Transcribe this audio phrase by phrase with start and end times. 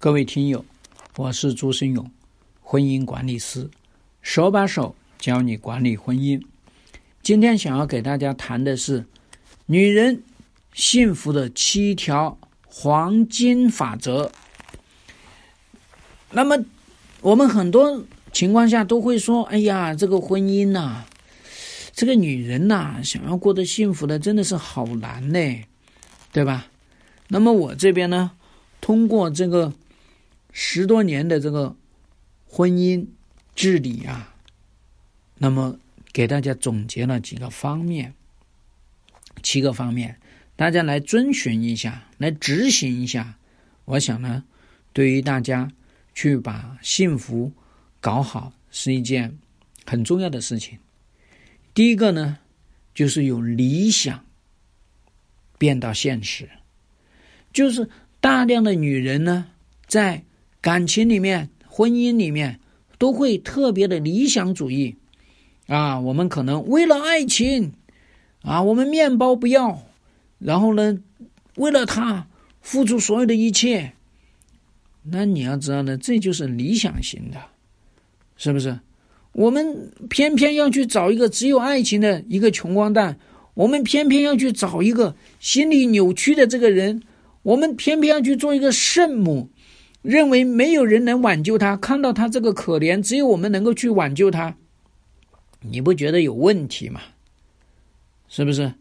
[0.00, 0.64] 各位听友，
[1.16, 2.08] 我是朱生勇，
[2.62, 3.68] 婚姻管理师，
[4.22, 6.40] 手把手教你管理婚姻。
[7.20, 9.04] 今天想要给大家谈的是
[9.66, 10.22] 女人
[10.72, 12.38] 幸福的七条
[12.68, 14.30] 黄金法则。
[16.30, 16.64] 那么，
[17.20, 21.06] 我们很多情况下都会说：“哎呀，这个婚姻呐，
[21.92, 25.64] 这个女人呐，想要过得幸福的，真的是好难呢，
[26.30, 26.68] 对吧？”
[27.26, 28.30] 那么我这边呢，
[28.80, 29.72] 通过这个。
[30.60, 31.76] 十多年的这个
[32.44, 33.06] 婚姻
[33.54, 34.34] 治理啊，
[35.36, 35.78] 那么
[36.12, 38.12] 给大家总结了几个方面，
[39.40, 40.18] 七个方面，
[40.56, 43.38] 大家来遵循一下，来执行一下。
[43.84, 44.42] 我想呢，
[44.92, 45.70] 对于大家
[46.12, 47.52] 去把幸福
[48.00, 49.38] 搞好是一件
[49.86, 50.76] 很重要的事情。
[51.72, 52.36] 第一个呢，
[52.92, 54.26] 就是有理想
[55.56, 56.50] 变到现实，
[57.52, 57.88] 就是
[58.20, 59.52] 大量的女人呢
[59.86, 60.24] 在。
[60.60, 62.58] 感情里面、婚姻里面
[62.98, 64.96] 都会特别的理想主义
[65.66, 66.00] 啊！
[66.00, 67.72] 我们可能为了爱情
[68.42, 69.82] 啊，我们面包不要，
[70.38, 70.98] 然后呢，
[71.54, 72.26] 为了他
[72.60, 73.92] 付出所有的一切。
[75.04, 77.38] 那你要知道呢，这就是理想型的，
[78.36, 78.80] 是不是？
[79.32, 83.18] 我们偏偏要去找一个只有爱情的一个穷光蛋，
[83.54, 87.02] 我们偏偏要去找一个心理扭曲的这个人，
[87.42, 89.48] 我们偏偏要去做一个圣母。
[90.02, 94.54] 认为没有人能挽救他，看到他这个可怜，只有我们能够去挽救他，
[95.60, 97.00] 你不觉得有问题吗？
[98.28, 98.72] 是不是？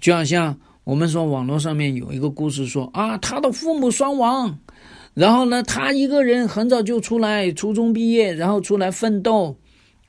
[0.00, 4.58] 就好像我们说网络上面有一个故事说啊，他的父母双亡，
[5.14, 9.56] 然后呢，他一个人很早就出来，初中毕业，然后出来奋斗，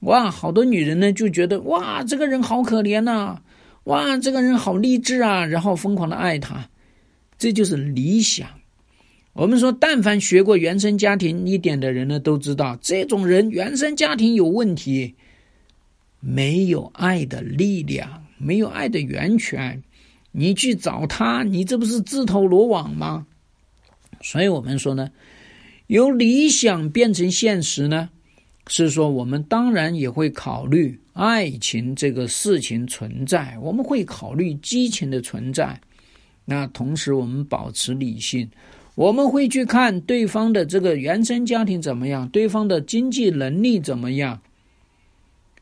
[0.01, 3.39] 哇，好多女人呢就觉得哇，这个人好可怜呐，
[3.85, 6.69] 哇，这个人好励志啊，然后疯狂的爱他，
[7.37, 8.47] 这就是理想。
[9.33, 15.15] 我们说，但凡学过原生家庭一点的人呢，都知道这种人原生家庭有问题，
[16.19, 19.81] 没有爱的力量，没有爱的源泉，
[20.31, 23.25] 你去找他，你这不是自投罗网吗？
[24.21, 25.09] 所以我们说呢，
[25.87, 28.09] 由理想变成现实呢，
[28.67, 35.79] 是说我们当然也会考虑爱情这个事情存在，我们会考虑激情的存在，
[36.43, 38.49] 那同时我们保持理性。
[38.99, 44.41] 我们会去看对方的这个原生家庭怎么样，对方的经济能力怎么样，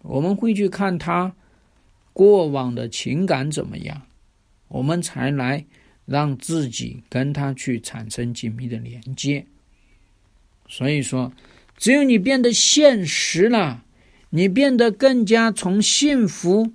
[0.02, 1.36] 我们会去看他
[2.14, 4.02] 过往的情感怎么样，
[4.70, 5.68] 我们才来
[6.08, 9.46] 让自己跟他去产生紧密的连接。
[10.68, 11.32] 所以说，
[11.78, 13.84] 只有你变得现实了，
[14.32, 16.74] 你变得更加从幸福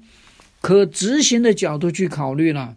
[0.61, 2.77] 可执行的角度去考虑了，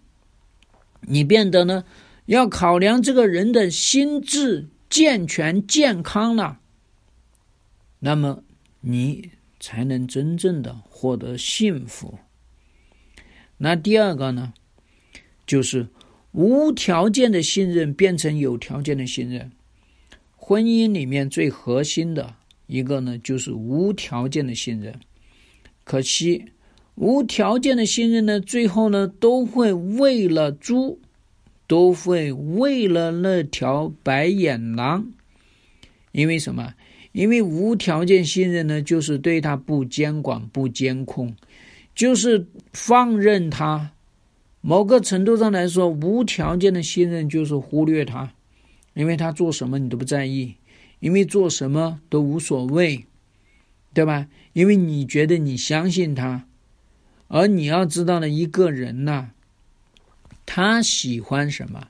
[1.01, 1.83] 你变得呢？
[2.25, 6.59] 要考量这个人的心智健全健康了，
[7.99, 8.43] 那么
[8.81, 12.17] 你才能真正的获得幸福。
[13.57, 14.53] 那第二个呢，
[15.45, 15.87] 就是
[16.31, 19.51] 无条件的信任变成有条件的信任。
[20.35, 24.99] 婚姻里面最核心的一个呢，就是无条件的信任。
[25.83, 26.45] 可惜，
[26.95, 30.99] 无条件的信任呢，最后呢，都会为了猪。
[31.67, 35.11] 都会为了那条白眼狼，
[36.11, 36.73] 因为什么？
[37.11, 41.33] 因为无条件信任呢，就是对他不监管、不监控，
[41.95, 43.91] 就是放任他。
[44.59, 48.33] 某个程度上来说，无条件的信任就是忽略他，
[48.93, 50.55] 因为他做什么你都不在意，
[50.99, 53.05] 因为做什么都无所谓，
[53.93, 54.27] 对吧？
[54.51, 56.47] 因为你觉得你相信他，
[57.27, 59.31] 而你要知道呢，一个人呐。
[60.45, 61.87] 他喜欢什么？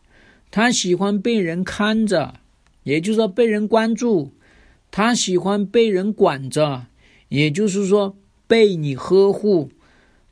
[0.51, 2.35] 他喜欢被人看着，
[2.83, 4.31] 也就是说被人关注；
[4.89, 6.85] 他喜欢被人管着，
[7.27, 8.15] 也就是说
[8.47, 9.69] 被你呵护；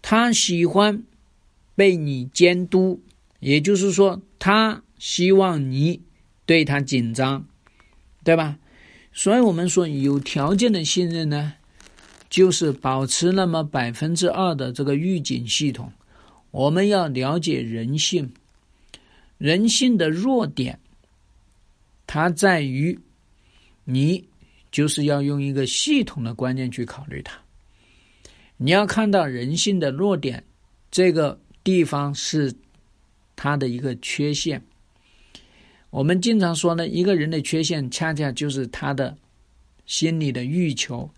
[0.02, 1.04] 他喜欢
[1.76, 3.02] 被你监督，
[3.40, 6.02] 也就是说他希望你
[6.46, 7.46] 对他紧张，
[8.24, 8.58] 对吧？
[9.12, 11.54] 所以我们说有条件的信任呢，
[12.30, 15.92] 就是保持那么百分之二的这个预警系统。
[16.54, 18.32] 我们要了解人性，
[19.40, 20.80] 人性的弱点，
[22.06, 23.00] 它在于
[23.86, 24.24] 你
[24.72, 27.40] 就是要用一个系统的观念去考虑它。
[28.58, 30.44] 你要看到人性的弱点，
[30.92, 32.54] 这个地方是
[33.36, 34.62] 它的一个缺陷。
[35.90, 39.18] 我们经常说呢，一个人的缺陷，恰恰就是他的
[39.88, 41.10] 心理的欲求，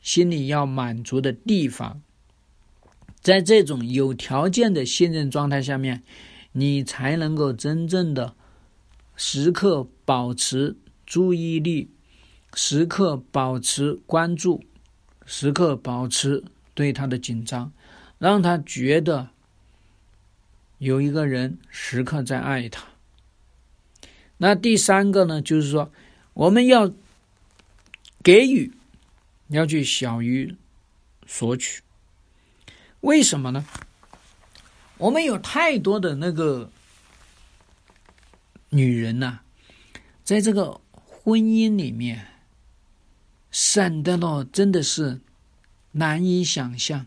[0.00, 2.00] 心里要满足的地方。
[3.24, 6.02] 在这种有条件的信任状态下面，
[6.52, 8.34] 你才能够真正的
[9.16, 10.76] 时刻保持
[11.06, 11.88] 注意力，
[12.52, 14.62] 时刻保持关注，
[15.24, 16.44] 时刻保持
[16.74, 17.72] 对他的紧张，
[18.18, 19.30] 让他觉得
[20.76, 22.84] 有一个人时刻在爱他。
[24.36, 25.90] 那第三个呢，就是说
[26.34, 26.92] 我们要
[28.22, 28.70] 给予，
[29.48, 30.54] 要去小于
[31.26, 31.80] 索取。
[33.04, 33.66] 为什么呢？
[34.96, 36.70] 我们有太多的那个
[38.70, 39.40] 女人呐，
[40.24, 42.26] 在这个婚姻里面，
[43.50, 45.20] 省的咯，真的是
[45.92, 47.04] 难以想象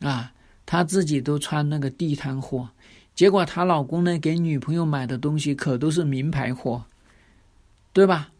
[0.00, 0.34] 啊！
[0.66, 2.68] 她自己都穿那个地摊货，
[3.14, 6.84] 结果她老公呢，给女朋友买的东西可都是名牌货，
[7.94, 8.32] 对吧？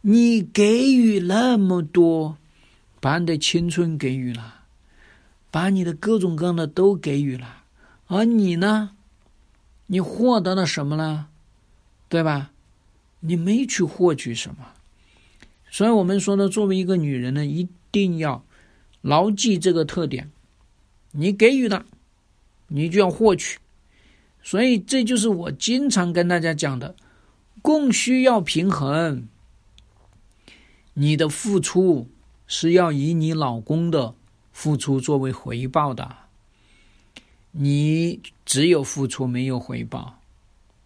[0.00, 2.38] 你给予那么多，
[2.98, 4.57] 把你的青春给予了。
[5.50, 7.64] 把你的各种各样的都给予了，
[8.06, 8.90] 而你呢？
[9.86, 11.28] 你获得了什么呢？
[12.08, 12.50] 对吧？
[13.20, 14.72] 你没去获取什么，
[15.70, 18.44] 所以我们说呢，作为一个女人呢，一定要
[19.00, 20.30] 牢记这个特点：
[21.12, 21.86] 你给予了，
[22.68, 23.58] 你就要获取。
[24.42, 26.94] 所以这就是我经常跟大家讲的，
[27.62, 29.26] 供需要平衡。
[30.94, 32.08] 你的付出
[32.46, 34.14] 是要以你老公的。
[34.58, 36.16] 付出作为回报的，
[37.52, 40.18] 你只有付出没有回报，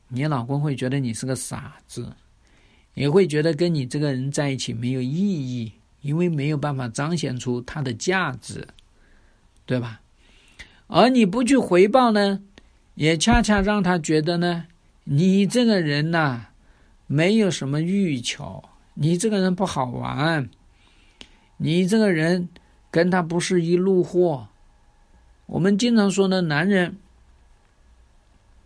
[0.08, 2.12] 你老公会觉得你是个傻子，
[2.92, 5.72] 也会觉得跟你这个人在一起没有意义，
[6.02, 8.69] 因为没有办法彰显出他的价值，
[9.64, 10.02] 对吧？
[10.88, 12.42] 而你不去回报呢，
[12.96, 14.66] 也恰恰让他觉得呢，
[15.04, 16.48] 你这个人呐，
[17.06, 20.50] 没有什么欲求，你这个人不好玩，
[21.56, 22.50] 你这个人。
[22.93, 24.47] 跟他不是一路货。
[25.47, 26.97] 我们经常说呢，男人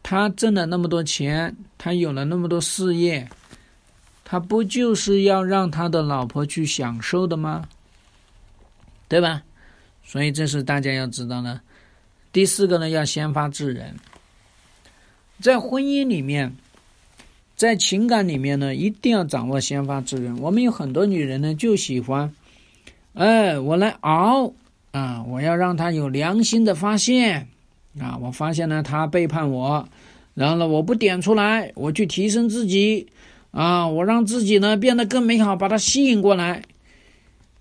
[0.02, 3.26] 他挣了那么多钱，他有了那么多事业，
[4.24, 7.66] 他不就是要让他的老婆去享受的吗？
[9.08, 9.42] 对吧？
[10.04, 11.60] 所以这是大家要知道呢。
[12.32, 13.96] 第四个呢，要先发制人。
[15.40, 16.54] 在婚姻里面，
[17.56, 20.36] 在情感里面呢，一定要掌握先发制人。
[20.38, 22.32] 我们有很多女人呢，就喜欢。
[23.16, 24.52] 哎，我来熬
[24.92, 25.24] 啊！
[25.26, 27.48] 我要让他有良心的发现
[27.98, 28.18] 啊！
[28.20, 29.88] 我发现呢，他背叛我，
[30.34, 33.06] 然后呢，我不点出来，我去提升自己
[33.52, 33.88] 啊！
[33.88, 36.60] 我让自己呢变得更美好，把他吸引过来。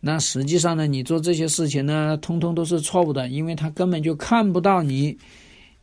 [0.01, 5.17] 那实际上呢，你做这些事情呢，通通都是错误的，因为他根本就看不到你，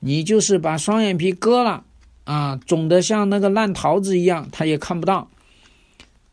[0.01, 1.83] 你就是把双眼皮割了
[2.25, 5.31] 啊，肿得像那个烂桃子一样，他也看不到。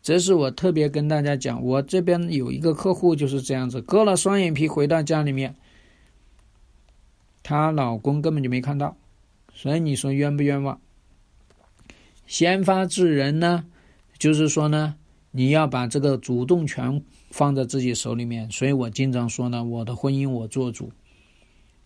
[0.10, 5.54] 这是我特别跟大家讲，我这边有一个客户就是这样子，割了双眼皮回到家里面，
[7.44, 8.98] 她老公根本就没看到，
[9.54, 10.80] 所以你说冤不冤枉？
[12.26, 13.66] 先发制人呢，
[14.18, 14.96] 就是说呢，
[15.30, 18.50] 你要把这个主动权放在自己手里面。
[18.50, 20.92] 所以我经常说呢，我的婚姻我做主。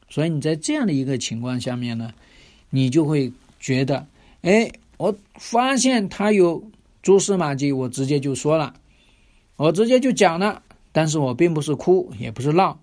[0.08, 2.14] 所以你在这样的一个情况下面呢，
[2.70, 4.08] 你就会觉得，
[4.44, 6.64] 哎，我发现他有。
[7.04, 8.74] 蛛丝马迹，我直接就说了，
[9.58, 12.80] 我直接就讲了，但是我并不是哭，也不是闹，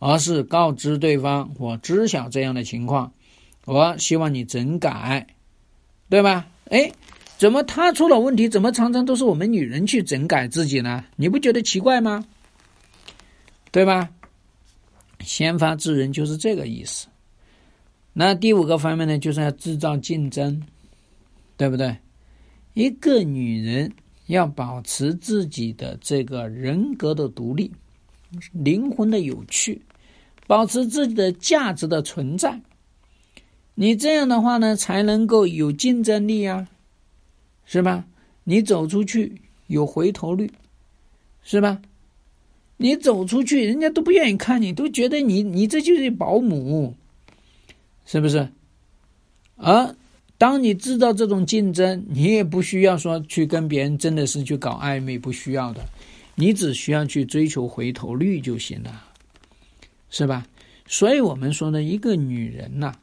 [0.00, 3.12] 而是告知对方，我知晓这样的情况，
[3.66, 5.26] 我希望你整改，
[6.08, 6.48] 对吧？
[6.70, 6.90] 哎，
[7.36, 11.04] 怎么他出了问题，怎么常常都是我们女人去整改自己呢？
[11.16, 12.24] 你不觉得奇怪吗？
[13.70, 14.08] 对吧？
[15.20, 17.06] 先发制人就是这个意思。
[18.14, 20.62] 那第五个方面呢，就是要制造竞争，
[21.58, 21.94] 对不对？
[22.74, 23.92] 一个女人
[24.26, 27.72] 要保持自己的这个人格的独立、
[28.52, 29.82] 灵魂的有趣，
[30.46, 32.60] 保持自己的价值的存在。
[33.74, 36.68] 你这样的话呢，才能够有竞争力啊，
[37.64, 38.06] 是吧？
[38.44, 40.50] 你走出去有回头率，
[41.42, 41.80] 是吧？
[42.76, 46.94] 你走出去，人家都不愿意看你，都觉得你你这就是保姆，
[48.04, 48.48] 是不是？
[49.56, 49.94] 而
[50.40, 55.84] 当你知道这种竞争，你也不需要说去跟别人真的是去搞暧昧，不需要的，
[56.34, 59.04] 你只需要去追求回头率就行了，
[60.08, 60.46] 是吧？
[60.86, 62.94] 所以我们说呢，一个女人呐，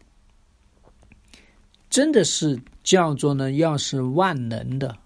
[1.92, 4.98] 真的是叫做呢，要是万能的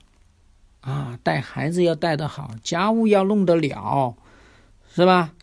[0.79, 4.15] 啊，带孩子要带得好，家务要弄得了，
[4.95, 5.33] 是吧？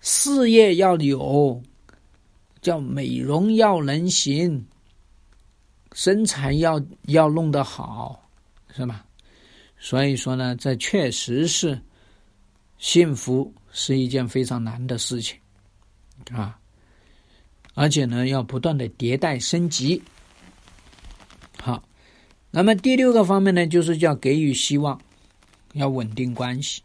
[0.00, 1.60] 事业要有，
[2.62, 4.64] 叫美容要能行。
[5.96, 8.22] 身材要要弄得好，
[8.74, 9.02] 是吧？
[9.78, 11.80] 所以说呢，这确实是
[12.76, 15.38] 幸福是一件非常难的事情
[16.32, 16.58] 啊，
[17.72, 20.02] 而且呢，要不断的迭代升级。
[21.58, 21.82] 好，
[22.50, 25.00] 那么第六个方面呢，就是叫给予希望
[25.72, 26.82] 要稳定关系。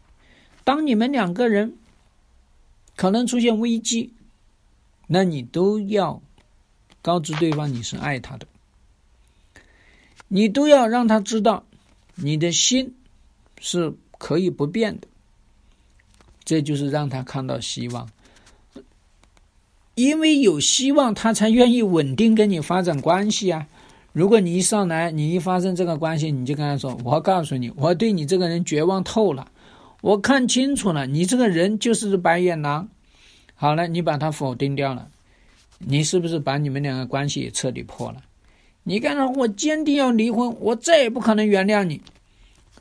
[0.64, 1.76] 当你们两个人
[2.96, 4.14] 可能出现危机，
[5.06, 6.22] 那你都要
[7.02, 8.46] 告知对方你是爱他的，
[10.34, 11.62] 你都要让他知道
[12.14, 12.94] 你的心
[13.60, 15.06] 是可以不变的。
[16.42, 18.08] 这就是让他看到希望，
[19.94, 23.68] 因为有希望，他才愿意稳定跟你发展关系啊。
[24.14, 29.52] 如果你一上来，你一发生这个关系，你就跟他说：“我告诉你，我对你这个人绝望透了，
[30.00, 32.88] 我看清楚了，你这个人就是白眼狼。”
[33.54, 35.10] 好了，你把他否定掉了，
[35.78, 38.22] 你是不是把你们两个关系也彻底破了？
[38.84, 42.00] 你干他我坚定要离婚，我再也不可能原谅你。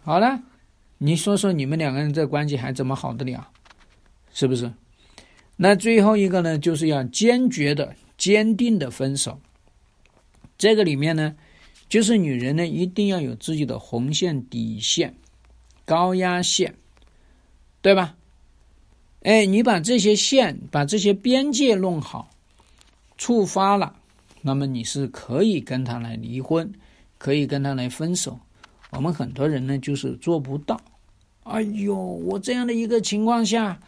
[0.03, 0.41] 好了，
[0.97, 3.47] 你说说你们两个人这关系还怎么好得了？
[4.33, 4.71] 是不是？
[5.57, 9.39] 那最后一个呢，就是要坚决的、坚定的分手。
[10.57, 11.35] 这个里面呢，
[11.87, 15.15] 就是女人呢一定要有自己的红线、底线、
[15.85, 16.73] 高压线，
[17.81, 18.15] 对吧？
[19.21, 22.31] 哎，你把这些线、把这些边界弄好，
[23.17, 23.95] 触发了，
[24.41, 26.71] 那么你是可以跟他来离婚，
[27.17, 28.39] 可以跟他来分手。
[28.91, 30.79] 我们很多人呢，就是做不到。
[31.43, 33.79] 哎呦，我这样的一个情况下。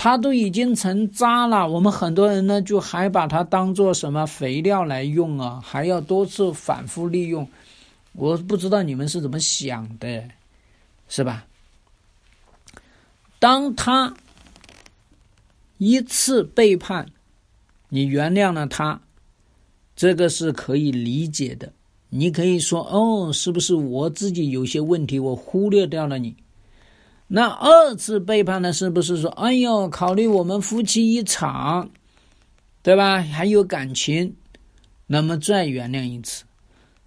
[0.00, 7.48] 他都已经成渣了，我们很多人呢就还把它当做什么肥料来用啊，还要多次反复利用。
[8.12, 10.22] 我不知道你们是怎么想的，
[11.08, 11.44] 是吧？
[13.40, 14.14] 当他
[15.78, 17.04] 一次背叛，
[17.88, 19.00] 你原谅了他，
[19.98, 21.72] 这个是可以理解的。
[22.08, 26.36] 你可以说：“哦，是不是我自己有些问题，我忽略掉了你？”
[27.26, 28.72] 那二次背叛呢？
[28.72, 31.90] 是不是说，哎呦，考虑我们夫妻一场，
[32.80, 33.20] 对吧？
[33.20, 34.36] 还有感情，
[35.08, 36.44] 那么再原谅一次。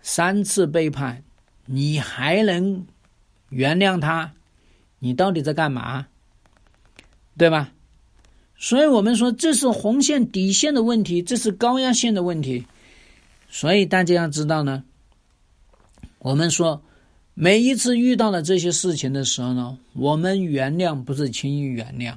[0.01, 1.24] 三次背叛，
[1.65, 2.86] 你还能
[3.51, 4.33] 原谅他？
[5.00, 6.05] 你到底在干嘛？
[7.38, 7.71] 对吧？
[8.57, 12.67] 所以我们说，这是红线底线的问题，这是高压线的问题。
[13.51, 14.84] 所以大家要知道呢，
[16.17, 16.81] 我们说。
[17.34, 22.13] 每一次遇到了这些事情的时候呢，我们原谅不是轻易原谅。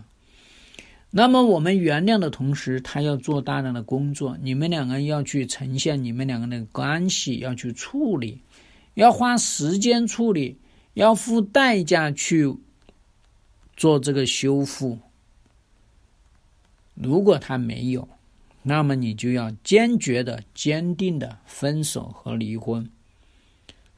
[1.10, 8.42] 那么我们原谅的同时，他要做大量的工作，你们两个要去呈现你们两个的关系，要去处理，
[8.94, 10.58] 要花时间处理，
[10.94, 12.52] 要付代价去
[13.76, 14.98] 做这个修复。
[16.94, 18.06] 如果他没有，
[18.66, 22.90] 那么你就要坚决的、坚定的分手和离婚。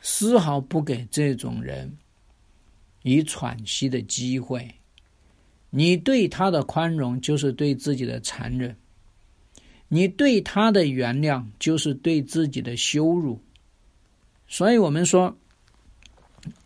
[0.00, 1.96] 丝毫不给这种人
[3.02, 4.68] 以喘息的机会。
[5.70, 8.72] 你对他的宽容，就是对自己的残忍；
[9.88, 13.40] 你对他的原谅，就是对自己的羞辱。
[14.48, 15.36] 所以，我们说，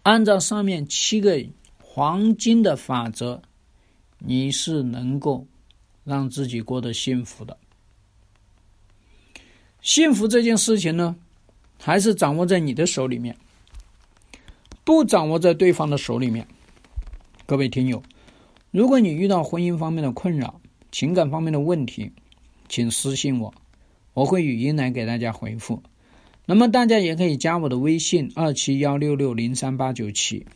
[0.02, 1.38] 按照上面七个
[1.78, 3.42] 黄金的法则，
[4.18, 5.46] 你是能够
[6.04, 7.56] 让自己过得幸福的。
[9.82, 11.16] 幸福这件事情呢？
[11.82, 13.34] 还是掌握在你的手里面，
[14.84, 16.46] 不掌握在对方的手里面。
[17.46, 18.02] 各位听友，
[18.70, 20.60] 如果你遇到婚姻方面的困扰、
[20.92, 22.12] 情感方面的问题，
[22.68, 23.54] 请私信我，
[24.12, 25.82] 我会语音来给大家回复。
[26.44, 30.46] 那么大家也可以加我的微信二七幺六六零三八九七。